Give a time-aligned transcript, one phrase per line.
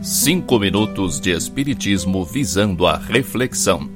[0.00, 3.90] Cinco minutos de Espiritismo visando a reflexão.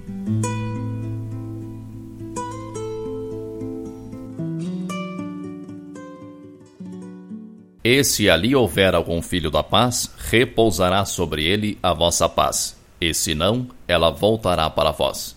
[7.84, 13.14] E se ali houver algum filho da paz, repousará sobre ele a vossa paz, e
[13.14, 15.36] se não, ela voltará para vós.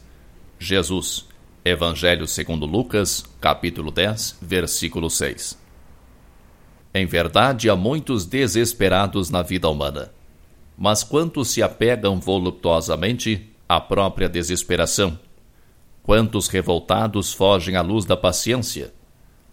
[0.57, 1.31] Jesus,
[1.65, 5.57] Evangelho segundo Lucas, capítulo 10, versículo 6.
[6.93, 10.11] Em verdade, há muitos desesperados na vida humana.
[10.77, 15.17] Mas quantos se apegam voluptuosamente à própria desesperação?
[16.03, 18.93] Quantos revoltados fogem à luz da paciência?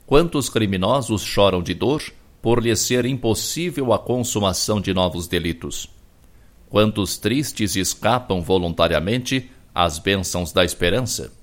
[0.05, 2.02] Quantos criminosos choram de dor
[2.43, 5.88] por lhe ser impossível a consumação de novos delitos.
[6.69, 11.38] Quantos tristes escapam voluntariamente às bênçãos da esperança?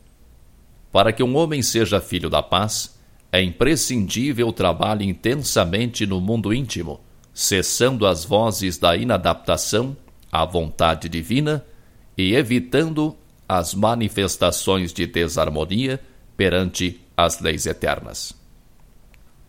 [0.92, 2.98] Para que um homem seja filho da paz,
[3.32, 7.00] é imprescindível trabalhe intensamente no mundo íntimo,
[7.34, 9.96] cessando as vozes da inadaptação
[10.32, 11.64] à vontade divina
[12.18, 13.16] e evitando
[13.48, 16.02] as manifestações de desarmonia
[16.36, 18.36] perante as leis eternas.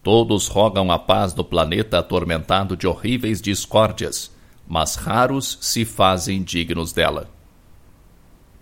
[0.02, 4.30] Todos rogam a paz no planeta atormentado de horríveis discórdias,
[4.66, 7.28] mas raros se fazem dignos dela.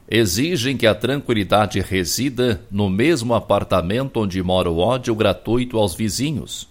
[0.08, 6.68] Exigem que a tranquilidade resida no mesmo apartamento onde mora o ódio gratuito aos vizinhos.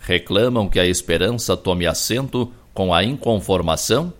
[0.00, 4.12] Reclamam que a esperança tome assento com a inconformação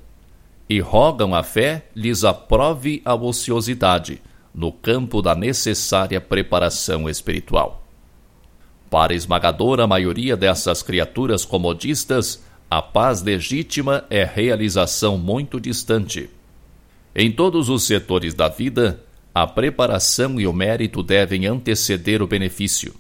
[0.69, 4.22] e rogam a fé lhes aprove a ociosidade
[4.55, 7.83] no campo da necessária preparação espiritual.
[8.88, 16.31] Para a esmagadora maioria dessas criaturas comodistas, a paz legítima é realização muito distante.
[17.19, 19.03] Em todos os setores da vida,
[19.34, 22.95] a preparação e o mérito devem anteceder o benefício.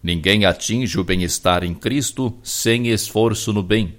[0.00, 3.96] Ninguém atinge o bem-estar em Cristo sem esforço no bem,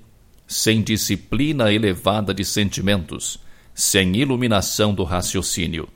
[0.47, 3.37] sem disciplina elevada de sentimentos,
[3.75, 5.89] sem iluminação do raciocínio.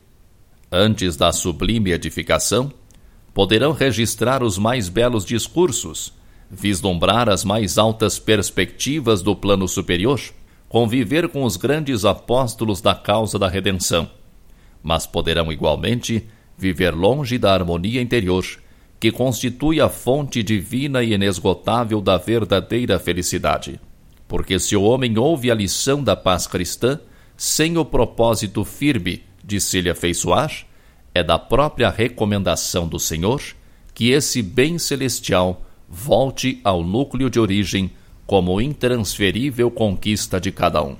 [0.69, 2.69] Antes da sublime edificação,
[3.33, 6.11] poderão registrar os mais belos discursos,
[6.51, 10.19] vislumbrar as mais altas perspectivas do plano superior,
[10.73, 14.09] conviver com os grandes apóstolos da causa da redenção.
[14.81, 16.25] Mas poderão igualmente
[16.57, 18.43] viver longe da harmonia interior,
[18.99, 23.79] que constitui a fonte divina e inesgotável da verdadeira felicidade.
[24.27, 26.99] Porque se o homem ouve a lição da paz cristã,
[27.37, 30.65] sem o propósito firme de se lhe afeiçoar,
[31.13, 33.43] é da própria recomendação do Senhor
[33.93, 37.91] que esse bem celestial volte ao núcleo de origem
[38.25, 40.95] como intransferível conquista de cada um.